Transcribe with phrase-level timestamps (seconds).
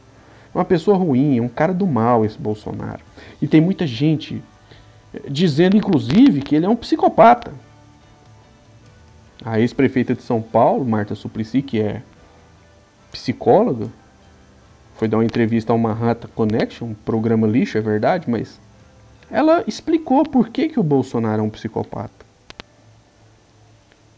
[0.56, 3.00] uma pessoa ruim, um cara do mal esse Bolsonaro.
[3.42, 4.42] E tem muita gente
[5.12, 7.52] eh, dizendo, inclusive, que ele é um psicopata.
[9.44, 12.02] A ex-prefeita de São Paulo, Marta Suplicy, que é
[13.12, 13.88] psicóloga,
[14.94, 18.58] foi dar uma entrevista ao Manhattan Connection, um programa lixo, é verdade, mas
[19.30, 22.24] ela explicou por que, que o Bolsonaro é um psicopata.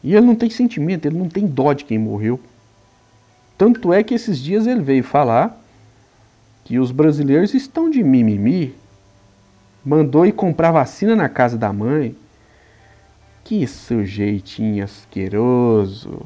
[0.05, 2.39] E ele não tem sentimento, ele não tem dó de quem morreu.
[3.57, 5.61] Tanto é que esses dias ele veio falar
[6.69, 8.75] que os brasileiros estão de mimimi.
[9.83, 12.15] Mandou ir comprar vacina na casa da mãe.
[13.43, 16.21] Que sujeitinho asqueroso.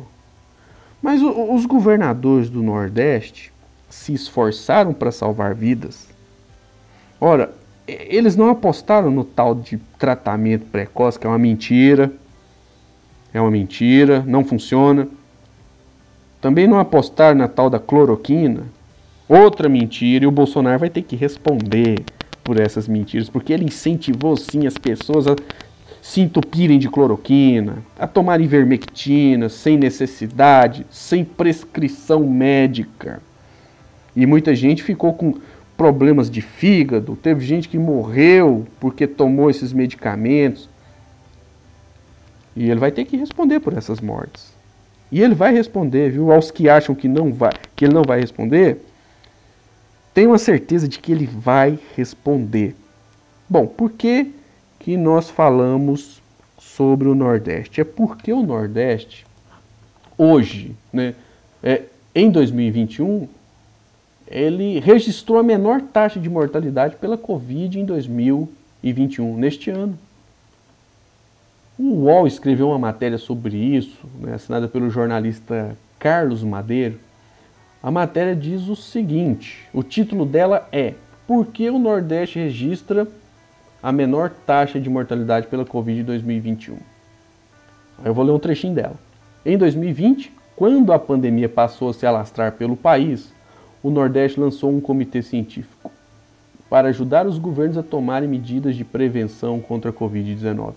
[1.00, 3.53] Mas o, os governadores do Nordeste
[3.88, 6.08] se esforçaram para salvar vidas.
[7.20, 7.54] Ora,
[7.86, 12.12] eles não apostaram no tal de tratamento precoce, que é uma mentira.
[13.32, 15.06] É uma mentira, não funciona.
[16.41, 18.64] Também não apostaram na tal da cloroquina,
[19.28, 22.05] Outra mentira, e o Bolsonaro vai ter que responder
[22.44, 25.37] por essas mentiras, porque ele incentivou sim as pessoas a
[26.00, 33.22] se entupirem de cloroquina, a tomarem ivermectina sem necessidade, sem prescrição médica.
[34.15, 35.34] E muita gente ficou com
[35.77, 40.69] problemas de fígado, teve gente que morreu porque tomou esses medicamentos.
[42.54, 44.53] E ele vai ter que responder por essas mortes.
[45.10, 46.33] E ele vai responder, viu?
[46.33, 48.78] Aos que acham que não vai, que ele não vai responder,
[50.15, 52.75] tenho a certeza de que ele vai responder.
[53.49, 54.33] Bom, por que,
[54.78, 56.23] que nós falamos
[56.59, 57.81] sobre o Nordeste?
[57.81, 59.27] É porque o Nordeste,
[60.17, 61.15] hoje, né,
[61.62, 61.83] é,
[62.15, 63.28] em 2021,
[64.27, 69.99] ele registrou a menor taxa de mortalidade pela Covid em 2021, neste ano.
[71.78, 76.99] O UOL escreveu uma matéria sobre isso, né, assinada pelo jornalista Carlos Madeiro,
[77.82, 80.94] a matéria diz o seguinte: o título dela é
[81.26, 83.09] Por que o Nordeste registra
[83.82, 86.76] a menor taxa de mortalidade pela Covid em 2021?
[88.04, 88.94] Eu vou ler um trechinho dela.
[89.44, 93.32] Em 2020, quando a pandemia passou a se alastrar pelo país,
[93.82, 95.91] o Nordeste lançou um comitê científico
[96.71, 100.75] para ajudar os governos a tomarem medidas de prevenção contra a Covid-19.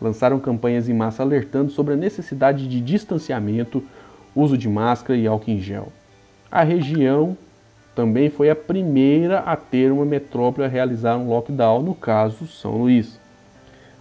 [0.00, 3.82] Lançaram campanhas em massa alertando sobre a necessidade de distanciamento,
[4.34, 5.92] uso de máscara e álcool em gel.
[6.54, 7.36] A região
[7.96, 12.76] também foi a primeira a ter uma metrópole a realizar um lockdown, no caso São
[12.76, 13.18] Luís.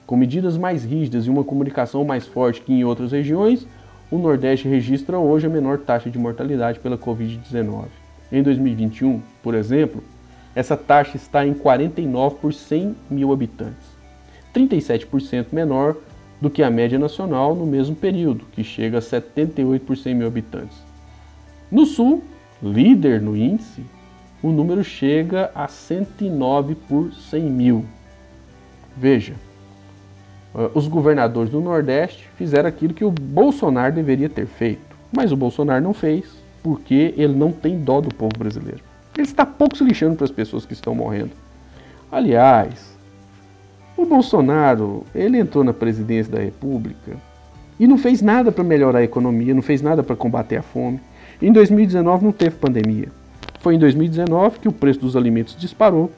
[0.05, 3.65] Com medidas mais rígidas e uma comunicação mais forte que em outras regiões,
[4.11, 7.85] o Nordeste registra hoje a menor taxa de mortalidade pela Covid-19.
[8.31, 10.03] Em 2021, por exemplo,
[10.53, 13.87] essa taxa está em 49 por 100 mil habitantes,
[14.53, 15.95] 37% menor
[16.39, 20.27] do que a média nacional no mesmo período, que chega a 78 por 100 mil
[20.27, 20.77] habitantes.
[21.71, 22.21] No Sul,
[22.63, 23.83] líder no índice,
[24.41, 27.85] o número chega a 109 por 100 mil.
[28.95, 29.33] Veja,
[30.55, 34.93] uh, os governadores do Nordeste fizeram aquilo que o Bolsonaro deveria ter feito.
[35.15, 36.25] Mas o Bolsonaro não fez,
[36.63, 38.81] porque ele não tem dó do povo brasileiro.
[39.15, 41.31] Ele está pouco se lixando para as pessoas que estão morrendo.
[42.11, 42.97] Aliás,
[43.95, 47.15] o Bolsonaro, ele entrou na presidência da República
[47.79, 50.99] e não fez nada para melhorar a economia, não fez nada para combater a fome.
[51.43, 53.09] Em 2019 não teve pandemia.
[53.59, 56.09] Foi em 2019 que o preço dos alimentos disparou,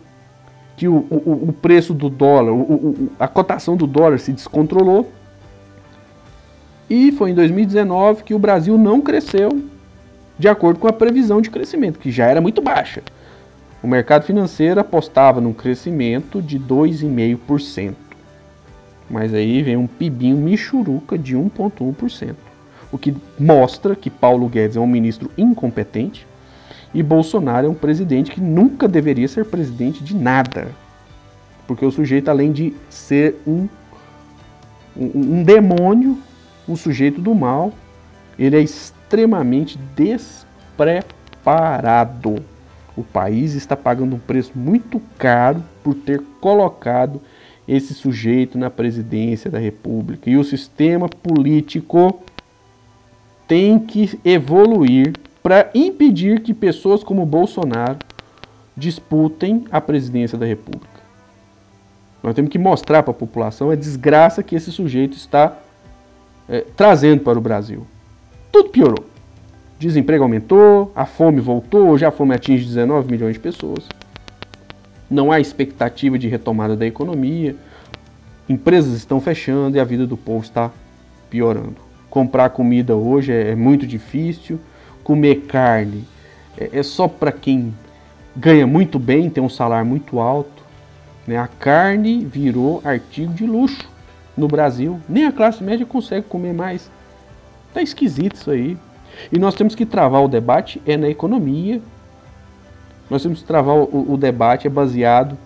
[0.78, 5.12] que o, o, o preço do dólar, o, a cotação do dólar se descontrolou.
[6.88, 9.50] E foi em 2019 que o Brasil não cresceu
[10.38, 13.02] de acordo com a previsão de crescimento, que já era muito baixa.
[13.82, 17.96] O mercado financeiro apostava num crescimento de 2,5%.
[19.10, 22.36] Mas aí vem um pibinho michuruca de 1,1%.
[22.92, 26.26] O que mostra que Paulo Guedes é um ministro incompetente
[26.94, 30.70] e Bolsonaro é um presidente que nunca deveria ser presidente de nada.
[31.68, 33.68] Porque o sujeito, além de ser um,
[34.96, 36.18] um, um demônio,
[36.68, 37.72] um sujeito do mal,
[38.40, 42.44] ele é extremamente despreparado.
[42.96, 47.20] O país está pagando um preço muito caro por ter colocado
[47.68, 50.30] esse sujeito na presidência da República.
[50.30, 52.22] E o sistema político
[53.48, 58.00] tem que evoluir para impedir que pessoas como Bolsonaro
[58.76, 60.96] disputem a presidência da República.
[62.22, 65.60] Nós temos que mostrar para a população a desgraça que esse sujeito está
[66.50, 67.86] é, trazendo para o Brasil.
[68.52, 69.06] Tudo piorou.
[69.78, 73.88] Desemprego aumentou, a fome voltou, hoje a fome atinge 19 milhões de pessoas.
[75.10, 77.56] Não há expectativa de retomada da economia,
[78.50, 80.72] empresas estão fechando e a vida do povo está
[81.30, 81.85] piorando.
[82.16, 84.58] Comprar comida hoje é, é muito difícil,
[85.04, 86.06] comer carne
[86.58, 87.76] é, é só para quem
[88.34, 90.64] ganha muito bem, tem um salário muito alto.
[91.28, 91.38] Né?
[91.38, 93.90] A carne virou artigo de luxo
[94.38, 94.98] no Brasil.
[95.10, 96.90] Nem a classe média consegue comer mais.
[97.74, 98.78] Tá esquisito isso aí.
[99.30, 101.82] E nós temos que travar o debate é na economia.
[103.10, 105.38] Nós temos que travar o, o debate é baseado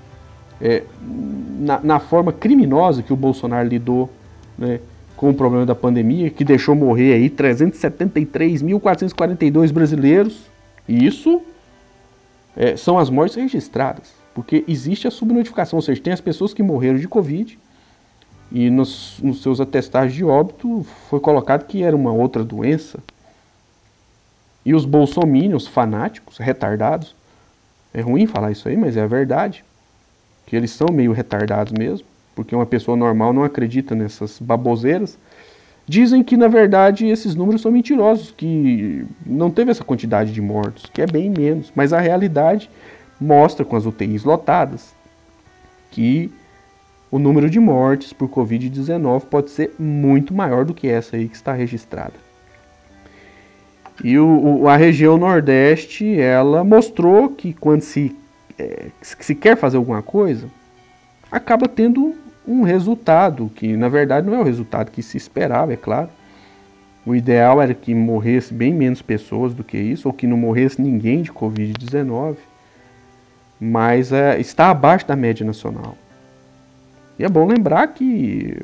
[0.61, 0.83] é,
[1.59, 4.07] na, na, forma criminosa que o Bolsonaro lidou
[4.55, 4.79] né,
[5.19, 10.43] com o problema da pandemia, que deixou morrer aí 373.442 brasileiros.
[10.87, 11.41] E isso
[12.55, 16.63] é, são as mortes registradas, porque existe a subnotificação, ou seja, tem as pessoas que
[16.63, 17.59] morreram de Covid
[18.49, 22.97] e nos, nos seus atestados de óbito foi colocado que era uma outra doença.
[24.63, 27.13] E os bolsomínios fanáticos, retardados,
[27.93, 29.65] é ruim falar isso aí, mas é a verdade,
[30.45, 32.07] que eles são meio retardados mesmo,
[32.39, 35.19] porque uma pessoa normal não acredita nessas baboseiras,
[35.85, 40.85] dizem que na verdade esses números são mentirosos, que não teve essa quantidade de mortos,
[40.85, 42.69] que é bem menos, mas a realidade
[43.19, 44.95] mostra com as UTIs lotadas
[45.91, 46.31] que
[47.11, 51.35] o número de mortes por Covid-19 pode ser muito maior do que essa aí que
[51.35, 52.13] está registrada.
[54.01, 58.15] E o, a região Nordeste, ela mostrou que quando se,
[58.57, 60.47] é, se quer fazer alguma coisa,
[61.31, 62.15] acaba tendo
[62.47, 66.09] um resultado, que na verdade não é o resultado que se esperava, é claro.
[67.05, 70.81] O ideal era que morresse bem menos pessoas do que isso, ou que não morresse
[70.81, 72.35] ninguém de Covid-19,
[73.59, 75.97] mas é, está abaixo da média nacional.
[77.17, 78.55] E é bom lembrar que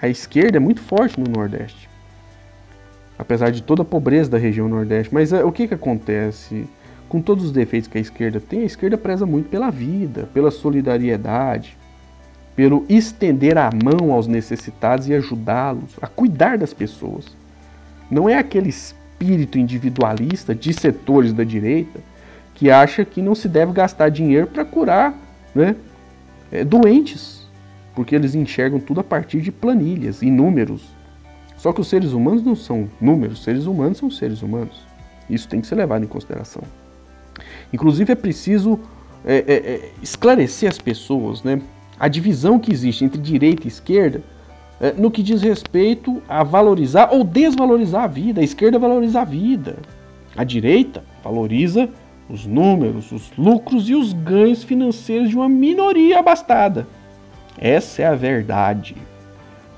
[0.00, 1.88] a esquerda é muito forte no Nordeste.
[3.18, 5.12] Apesar de toda a pobreza da região Nordeste.
[5.12, 6.66] Mas é, o que, que acontece?
[7.08, 10.50] Com todos os defeitos que a esquerda tem, a esquerda preza muito pela vida, pela
[10.50, 11.76] solidariedade,
[12.60, 17.24] pelo estender a mão aos necessitados e ajudá-los, a cuidar das pessoas.
[18.10, 21.98] Não é aquele espírito individualista de setores da direita
[22.54, 25.14] que acha que não se deve gastar dinheiro para curar
[25.54, 25.74] né,
[26.52, 27.48] é, doentes
[27.94, 30.86] porque eles enxergam tudo a partir de planilhas e números.
[31.56, 34.84] Só que os seres humanos não são números, os seres humanos são seres humanos.
[35.30, 36.62] Isso tem que ser levado em consideração.
[37.72, 38.78] Inclusive é preciso
[39.24, 41.62] é, é, é, esclarecer as pessoas, né?
[42.00, 44.22] A divisão que existe entre direita e esquerda
[44.80, 48.40] é, no que diz respeito a valorizar ou desvalorizar a vida.
[48.40, 49.76] A esquerda valoriza a vida.
[50.34, 51.90] A direita valoriza
[52.30, 56.86] os números, os lucros e os ganhos financeiros de uma minoria abastada.
[57.58, 58.96] Essa é a verdade.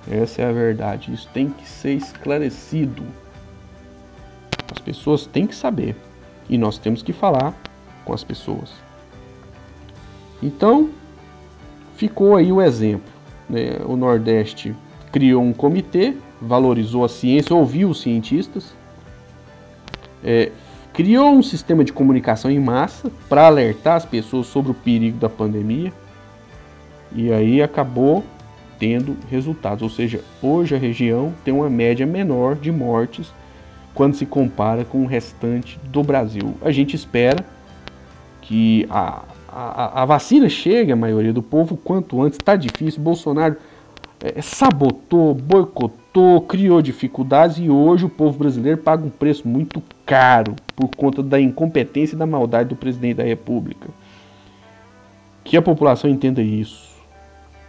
[0.08, 1.12] Essa é a verdade.
[1.12, 3.02] Isso tem que ser esclarecido.
[4.70, 5.96] As pessoas têm que saber.
[6.48, 7.52] E nós temos que falar
[8.04, 8.72] com as pessoas.
[10.40, 10.90] Então,
[12.02, 13.12] ficou aí o exemplo.
[13.48, 13.78] Né?
[13.86, 14.74] O Nordeste
[15.12, 18.74] criou um comitê, valorizou a ciência, ouviu os cientistas,
[20.24, 20.50] é,
[20.92, 25.28] criou um sistema de comunicação em massa para alertar as pessoas sobre o perigo da
[25.28, 25.92] pandemia.
[27.14, 28.24] E aí acabou
[28.80, 29.82] tendo resultados.
[29.82, 33.32] Ou seja, hoje a região tem uma média menor de mortes
[33.94, 36.56] quando se compara com o restante do Brasil.
[36.62, 37.44] A gente espera
[38.40, 39.22] que a,
[39.54, 42.38] a, a vacina chegue à maioria do povo quanto antes.
[42.38, 43.02] Está difícil.
[43.02, 43.56] Bolsonaro
[44.18, 50.56] é, sabotou, boicotou, criou dificuldades e hoje o povo brasileiro paga um preço muito caro
[50.74, 53.88] por conta da incompetência e da maldade do presidente da República.
[55.44, 56.90] Que a população entenda isso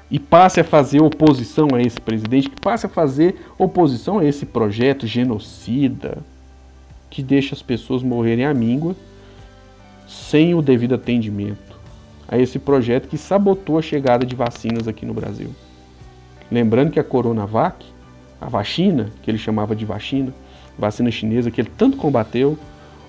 [0.09, 4.45] e passe a fazer oposição a esse presidente, que passe a fazer oposição a esse
[4.45, 6.19] projeto genocida
[7.09, 8.95] que deixa as pessoas morrerem à míngua
[10.07, 11.72] sem o devido atendimento
[12.27, 15.49] a esse projeto que sabotou a chegada de vacinas aqui no Brasil.
[16.51, 17.85] Lembrando que a Coronavac,
[18.39, 20.33] a vacina, que ele chamava de vacina,
[20.77, 22.57] vacina chinesa que ele tanto combateu,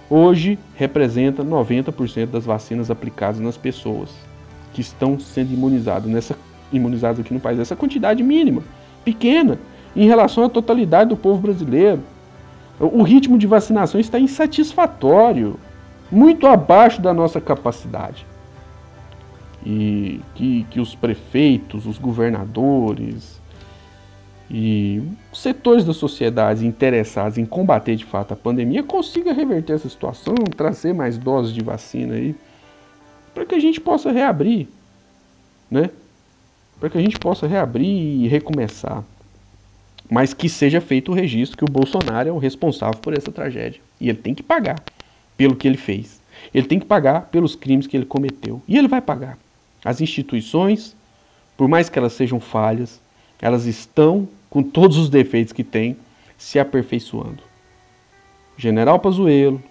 [0.08, 4.10] hoje representa 90% das vacinas aplicadas nas pessoas
[4.72, 6.36] que estão sendo imunizadas nessa
[6.72, 7.58] imunizados aqui no país.
[7.58, 8.62] Essa quantidade mínima,
[9.04, 9.58] pequena,
[9.94, 12.02] em relação à totalidade do povo brasileiro.
[12.80, 15.56] O ritmo de vacinação está insatisfatório,
[16.10, 18.26] muito abaixo da nossa capacidade.
[19.64, 23.40] E que, que os prefeitos, os governadores
[24.50, 25.02] e
[25.32, 30.92] setores da sociedade interessados em combater de fato a pandemia consigam reverter essa situação, trazer
[30.92, 32.34] mais doses de vacina aí,
[33.32, 34.68] para que a gente possa reabrir,
[35.70, 35.88] né?
[36.78, 39.02] para que a gente possa reabrir e recomeçar.
[40.10, 43.80] Mas que seja feito o registro que o Bolsonaro é o responsável por essa tragédia.
[43.98, 44.76] E ele tem que pagar
[45.36, 46.20] pelo que ele fez.
[46.52, 48.60] Ele tem que pagar pelos crimes que ele cometeu.
[48.68, 49.38] E ele vai pagar.
[49.84, 50.96] As instituições,
[51.56, 53.00] por mais que elas sejam falhas,
[53.40, 55.96] elas estão, com todos os defeitos que têm,
[56.38, 57.42] se aperfeiçoando.
[58.56, 59.62] General Pazuello,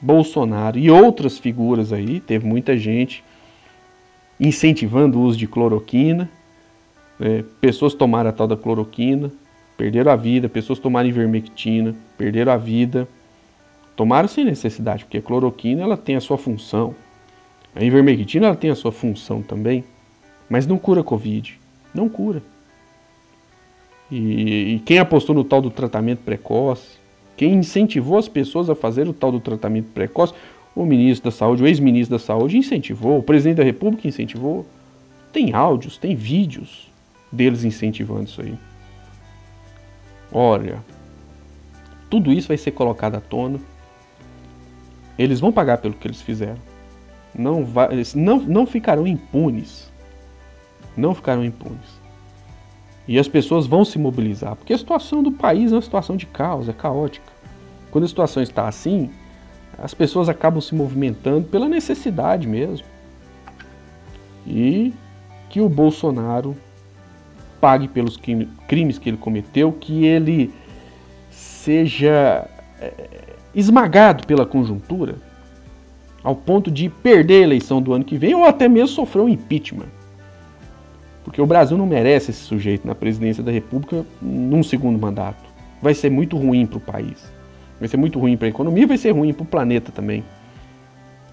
[0.00, 3.24] Bolsonaro e outras figuras aí, teve muita gente
[4.38, 6.28] incentivando o uso de cloroquina,
[7.18, 9.32] é, pessoas tomaram a tal da cloroquina,
[9.76, 13.08] perderam a vida, pessoas tomaram ivermectina, perderam a vida.
[13.94, 16.94] Tomaram sem necessidade, porque a cloroquina ela tem a sua função.
[17.76, 19.84] A ivermectina ela tem a sua função também,
[20.48, 21.60] mas não cura Covid.
[21.94, 22.42] Não cura.
[24.10, 26.96] E, e quem apostou no tal do tratamento precoce,
[27.36, 30.32] quem incentivou as pessoas a fazer o tal do tratamento precoce,
[30.74, 34.64] o ministro da Saúde, o ex-ministro da Saúde incentivou, o presidente da República incentivou.
[35.30, 36.90] Tem áudios, tem vídeos
[37.30, 38.54] deles incentivando isso aí.
[40.32, 40.82] Olha,
[42.08, 43.60] tudo isso vai ser colocado à tona.
[45.18, 46.75] Eles vão pagar pelo que eles fizeram.
[47.38, 49.92] Não, vai, não, não ficarão impunes.
[50.96, 52.00] Não ficarão impunes.
[53.06, 56.26] E as pessoas vão se mobilizar, porque a situação do país é uma situação de
[56.26, 57.32] caos, é caótica.
[57.90, 59.10] Quando a situação está assim,
[59.78, 62.86] as pessoas acabam se movimentando pela necessidade mesmo.
[64.46, 64.92] E
[65.48, 66.56] que o Bolsonaro
[67.60, 68.18] pague pelos
[68.66, 70.52] crimes que ele cometeu, que ele
[71.30, 72.48] seja
[72.80, 72.92] é,
[73.54, 75.16] esmagado pela conjuntura,
[76.26, 79.28] ao ponto de perder a eleição do ano que vem ou até mesmo sofrer um
[79.28, 79.86] impeachment.
[81.22, 85.48] Porque o Brasil não merece esse sujeito na presidência da República num segundo mandato.
[85.80, 87.32] Vai ser muito ruim para o país.
[87.78, 90.24] Vai ser muito ruim para a economia vai ser ruim para o planeta também.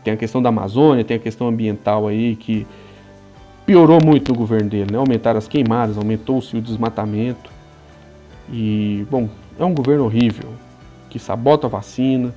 [0.03, 2.67] Tem a questão da Amazônia, tem a questão ambiental aí que
[3.65, 4.99] piorou muito no governo dele, né?
[4.99, 7.49] Aumentaram as queimadas, aumentou-se o desmatamento.
[8.47, 10.49] E, bom, é um governo horrível,
[11.09, 12.31] que sabota a vacina,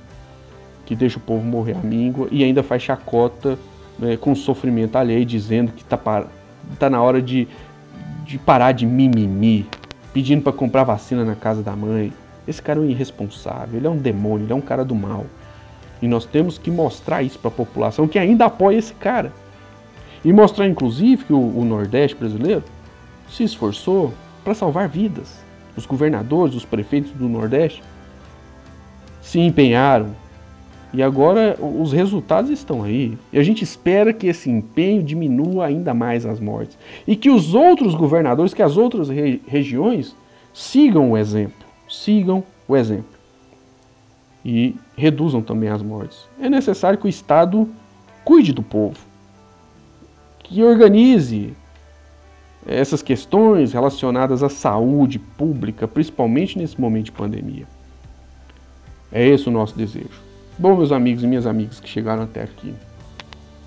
[0.87, 3.59] que deixa o povo morrer à míngua e ainda faz chacota
[3.99, 5.99] né, com sofrimento alheio, dizendo que tá,
[6.79, 7.45] tá na hora de,
[8.23, 9.67] de parar de mimimi,
[10.13, 12.13] pedindo para comprar vacina na casa da mãe.
[12.47, 15.25] Esse cara é um irresponsável, ele é um demônio, ele é um cara do mal.
[16.01, 19.33] E nós temos que mostrar isso para a população que ainda apoia esse cara.
[20.23, 22.63] E mostrar, inclusive, que o, o Nordeste brasileiro
[23.29, 25.37] se esforçou para salvar vidas.
[25.75, 27.83] Os governadores, os prefeitos do Nordeste
[29.21, 30.15] se empenharam.
[30.93, 33.17] E agora os resultados estão aí.
[33.31, 36.77] E a gente espera que esse empenho diminua ainda mais as mortes.
[37.05, 40.15] E que os outros governadores, que as outras re regiões
[40.53, 41.67] sigam o exemplo.
[41.89, 43.17] Sigam o exemplo.
[44.45, 46.25] E reduzam também as mortes.
[46.41, 47.67] É necessário que o Estado
[48.23, 49.07] cuide do povo
[50.47, 51.53] que organize
[52.65, 57.67] essas questões relacionadas à saúde pública, principalmente nesse momento de pandemia.
[59.11, 60.26] É esse o nosso desejo.
[60.59, 62.73] Bom, meus amigos e minhas amigas que chegaram até aqui,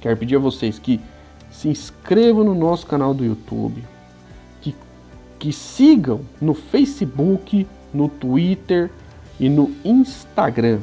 [0.00, 1.00] quero pedir a vocês que
[1.48, 3.84] se inscrevam no nosso canal do YouTube,
[4.60, 4.74] que,
[5.38, 8.90] que sigam no Facebook, no Twitter
[9.38, 10.80] e no Instagram.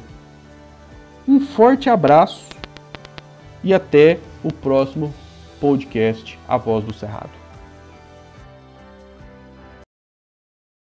[1.27, 2.47] Um forte abraço
[3.61, 5.13] e até o próximo
[5.59, 7.36] podcast A Voz do Cerrado.